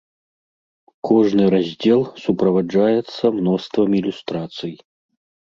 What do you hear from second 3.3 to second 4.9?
мноствам ілюстрацый.